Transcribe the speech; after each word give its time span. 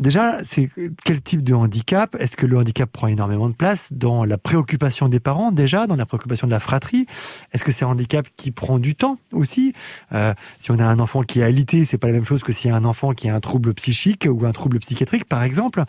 déjà, 0.00 0.38
c'est 0.42 0.70
quel 1.04 1.20
type 1.20 1.44
de 1.44 1.54
handicap? 1.54 2.16
Est-ce 2.18 2.36
que 2.36 2.46
le 2.46 2.58
handicap 2.58 2.90
prend 2.90 3.06
énormément 3.06 3.48
de 3.48 3.54
place 3.54 3.92
dans 3.92 4.24
la 4.24 4.38
préoccupation 4.38 5.08
des 5.08 5.20
parents 5.20 5.52
déjà, 5.52 5.86
dans 5.86 5.96
la 5.96 6.06
préoccupation 6.06 6.46
de 6.46 6.52
la 6.52 6.60
fratrie? 6.60 7.06
Est-ce 7.52 7.62
que 7.62 7.70
c'est 7.70 7.84
un 7.84 7.88
handicap 7.88 8.26
qui 8.36 8.50
prend 8.50 8.78
du 8.78 8.94
temps 8.96 9.18
aussi? 9.32 9.74
Euh, 10.12 10.34
Si 10.58 10.70
on 10.70 10.78
a 10.78 10.84
un 10.84 10.98
enfant 10.98 11.22
qui 11.22 11.40
est 11.40 11.44
alité, 11.44 11.84
c'est 11.84 11.98
pas 11.98 12.08
la 12.08 12.14
même 12.14 12.24
chose 12.24 12.42
que 12.42 12.52
s'il 12.52 12.70
y 12.70 12.72
a 12.72 12.76
un 12.76 12.84
enfant 12.84 13.12
qui 13.12 13.28
a 13.28 13.34
un 13.34 13.40
trouble 13.40 13.74
psychique 13.74 14.26
ou 14.28 14.44
un 14.46 14.52
trouble 14.52 14.78
psychiatrique, 14.80 15.26
par 15.26 15.42
exemple. 15.42 15.84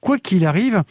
Quoi 0.00 0.18
qu'il 0.18 0.46
arrive, 0.46 0.82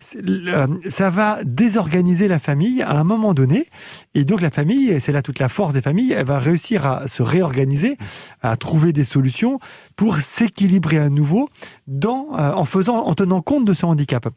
ça 0.00 1.10
va 1.10 1.40
désorganiser 1.44 2.28
la 2.28 2.38
famille 2.38 2.82
à 2.82 2.98
un 2.98 3.04
moment 3.04 3.34
donné, 3.34 3.66
et 4.14 4.24
donc 4.24 4.40
la 4.40 4.50
famille, 4.50 5.00
c'est 5.00 5.12
là 5.12 5.22
toute 5.22 5.38
la 5.38 5.48
force 5.48 5.72
des 5.72 5.82
familles, 5.82 6.12
elle 6.12 6.26
va 6.26 6.38
réussir 6.38 6.86
à 6.86 7.08
se 7.08 7.22
réorganiser, 7.22 7.98
à 8.42 8.56
trouver 8.56 8.92
des 8.92 9.04
solutions 9.04 9.58
pour 9.96 10.16
s'équilibrer 10.18 10.98
à 10.98 11.10
nouveau 11.10 11.48
dans, 11.86 12.19
euh, 12.38 12.52
en 12.52 13.14
tenant 13.14 13.42
compte 13.42 13.64
de 13.64 13.72
ce 13.72 13.86
handicap. 13.86 14.28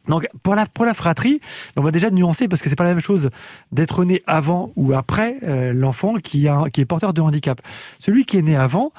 Pour 0.42 0.84
la 0.84 0.94
fratrie, 0.94 1.40
on 1.76 1.82
va 1.82 1.90
déjà 1.90 2.10
nuancer 2.10 2.48
parce 2.48 2.62
que 2.62 2.68
c'est 2.68 2.76
pas 2.76 2.84
la 2.84 2.90
même 2.90 3.00
chose 3.00 3.30
d'être 3.72 4.04
né 4.04 4.22
avant 4.26 4.70
ou 4.76 4.92
après 4.92 5.36
euh, 5.42 5.72
l'enfant 5.72 6.14
qui 6.16 6.46
est 6.46 6.84
porteur 6.84 7.12
de 7.12 7.20
handicap. 7.20 7.60
Celui 7.98 8.24
qui 8.24 8.38
est 8.38 8.42
né 8.42 8.56
avant 8.56 8.92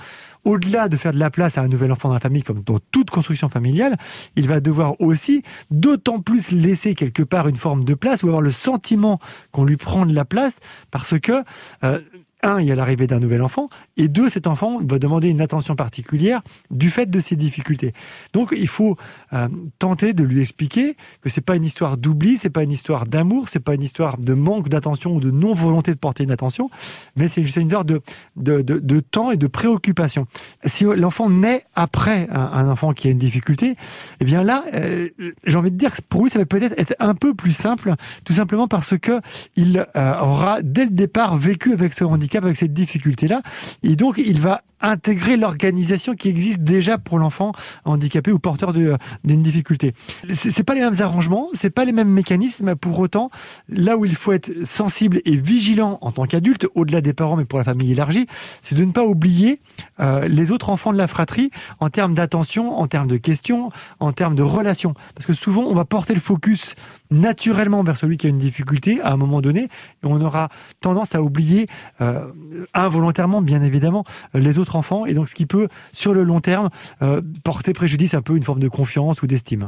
au-delà 0.46 0.88
de 0.88 0.96
faire 0.96 1.12
de 1.12 1.20
la 1.20 1.32
place 1.32 1.58
à 1.58 1.62
un 1.62 1.68
nouvel 1.68 1.92
enfant 1.92 2.08
dans 2.10 2.14
la 2.14 2.20
famille, 2.20 2.44
comme 2.44 2.62
dans 2.62 2.80
toute 2.92 3.10
construction 3.10 3.50
familiale, 3.50 3.98
il 4.36 4.48
va 4.48 4.60
devoir 4.60 5.02
aussi 5.02 5.44
d'autant 5.72 6.20
plus 6.20 6.52
laisser 6.52 6.94
quelque 6.94 7.24
part 7.24 7.48
une 7.48 7.56
forme 7.56 7.84
de 7.84 7.96
place 7.96 8.24
ou 8.24 8.28
avoir 8.28 8.42
le 8.42 8.52
sentiment 8.52 9.20
qu'on 9.52 9.66
lui 9.66 9.78
prend 9.78 10.06
de 10.06 10.14
la 10.14 10.24
place 10.24 10.60
parce 10.92 11.20
que 11.20 11.44
euh, 11.84 12.00
un, 12.46 12.60
il 12.60 12.68
y 12.68 12.72
a 12.72 12.76
l'arrivée 12.76 13.08
d'un 13.08 13.20
nouvel 13.20 13.42
enfant, 13.42 13.70
et 13.98 14.08
deux, 14.08 14.30
cet 14.30 14.48
enfant 14.48 14.80
va 14.82 15.00
demander 15.00 15.30
une 15.30 15.42
attention 15.42 15.76
particulière 15.76 16.42
du 16.72 16.90
fait 16.90 17.10
de 17.10 17.20
ses 17.20 17.36
difficultés. 17.36 17.94
Donc, 18.34 18.54
il 18.56 18.68
faut 18.68 18.98
euh, 19.34 19.48
tenter 19.80 20.14
de 20.14 20.24
lui 20.24 20.42
expliquer 20.42 20.96
que 21.22 21.30
c'est 21.30 21.42
pas 21.42 21.56
une 21.56 21.66
histoire 21.66 21.98
d'oubli, 21.98 22.38
c'est 22.38 22.50
pas 22.50 22.64
une 22.64 22.72
histoire 22.72 23.06
d'amour, 23.06 23.50
c'est 23.50 23.60
pas 23.60 23.74
une 23.74 23.84
histoire 23.84 24.18
de 24.18 24.34
manque 24.34 24.70
d'attention 24.70 25.16
ou 25.16 25.20
de 25.20 25.32
non 25.32 25.54
volonté 25.54 25.92
de 25.92 25.98
porter 25.98 26.24
une 26.24 26.32
attention, 26.32 26.70
mais 27.16 27.28
c'est 27.28 27.42
une 27.42 27.68
histoire 27.68 27.86
de, 27.86 28.02
de, 28.36 28.62
de, 28.62 29.00
temps 29.00 29.32
et 29.32 29.38
de 29.38 29.48
préoccupation. 29.48 30.28
Si 30.66 30.84
l'enfant 30.84 31.30
naît 31.30 31.64
après 31.76 32.28
un, 32.32 32.70
enfant 32.70 32.94
qui 32.94 33.08
a 33.08 33.12
une 33.12 33.18
difficulté, 33.18 33.76
eh 34.20 34.26
bien 34.26 34.44
là, 34.44 34.64
euh, 34.74 35.10
j'ai 35.46 35.58
envie 35.58 35.72
de 35.72 35.78
dire 35.78 35.94
que 35.94 36.02
pour 36.08 36.24
lui, 36.24 36.30
ça 36.30 36.40
va 36.40 36.46
peut-être 36.46 36.78
être 36.78 36.96
un 37.00 37.16
peu 37.16 37.34
plus 37.34 37.54
simple, 37.54 37.96
tout 38.24 38.34
simplement 38.34 38.68
parce 38.68 38.98
que 38.98 39.22
il 39.56 39.86
euh, 39.96 40.20
aura 40.20 40.62
dès 40.62 40.86
le 40.86 40.92
départ 40.92 41.38
vécu 41.38 41.74
avec 41.74 41.94
ce 41.94 42.04
handicap 42.04 42.35
avec 42.44 42.58
cette 42.58 42.74
difficulté-là. 42.74 43.42
Et 43.84 43.96
donc, 43.96 44.18
il 44.18 44.42
va 44.42 44.64
intégrer 44.90 45.38
l'organisation 45.38 46.16
qui 46.16 46.30
existe 46.30 46.62
déjà 46.62 46.98
pour 46.98 47.20
l'enfant 47.20 47.52
handicapé 47.86 48.32
ou 48.32 48.40
porteur 48.40 48.74
d'une 48.74 49.44
difficulté. 49.44 49.94
C'est 50.34 50.64
pas 50.64 50.76
les 50.76 50.82
mêmes 50.82 51.02
arrangements, 51.02 51.48
c'est 51.54 51.70
pas 51.70 51.86
les 51.86 51.92
mêmes 51.92 52.10
mécanismes. 52.10 52.76
Pour 52.76 53.00
autant, 53.00 53.30
là 53.70 53.98
où 53.98 54.06
il 54.06 54.16
faut 54.16 54.32
être 54.32 54.66
sensible 54.66 55.22
et 55.26 55.36
vigilant 55.36 55.98
en 56.02 56.12
tant 56.12 56.26
qu'adulte, 56.26 56.68
au-delà 56.76 57.02
des 57.02 57.14
parents, 57.14 57.36
mais 57.36 57.46
pour 57.46 57.60
la 57.60 57.66
famille 57.66 57.92
élargie, 57.92 58.28
c'est 58.62 58.76
de 58.76 58.84
ne 58.84 58.92
pas 58.92 59.04
oublier 59.04 59.60
euh, 60.00 60.28
les 60.28 60.52
autres 60.52 60.70
enfants 60.70 60.94
de 60.94 60.98
la 60.98 61.08
fratrie 61.08 61.52
en 61.80 61.90
termes 61.90 62.16
d'attention, 62.16 62.78
en 62.78 62.88
termes 62.88 63.08
de 63.08 63.18
questions, 63.18 63.72
en 64.00 64.12
termes 64.12 64.36
de 64.36 64.44
relations. 64.44 64.94
Parce 65.16 65.26
que 65.26 65.34
souvent, 65.34 65.64
on 65.64 65.74
va 65.74 65.86
porter 65.86 66.14
le 66.14 66.20
focus 66.20 66.76
naturellement 67.12 67.84
vers 67.84 67.98
celui 67.98 68.18
qui 68.18 68.28
a 68.28 68.30
une 68.30 68.40
difficulté 68.40 69.00
à 69.02 69.14
un 69.14 69.18
moment 69.18 69.42
donné, 69.42 69.64
et 69.64 70.06
on 70.06 70.20
aura 70.22 70.50
tendance 70.82 71.16
à 71.16 71.22
oublier 71.22 71.68
euh, 72.02 72.32
involontairement, 72.74 73.42
bien 73.42 73.62
évidemment, 73.62 74.04
les 74.34 74.58
autres 74.58 74.75
et 75.08 75.14
donc 75.14 75.30
ce 75.30 75.36
qui 75.36 75.46
peut, 75.46 75.68
sur 75.94 76.14
le 76.14 76.24
long 76.24 76.40
terme, 76.40 76.70
euh, 77.02 77.22
porter 77.44 77.74
préjudice 77.74 78.14
un 78.14 78.22
peu 78.22 78.36
une 78.36 78.44
forme 78.44 78.60
de 78.60 78.68
confiance 78.68 79.22
ou 79.22 79.28
d'estime. 79.28 79.64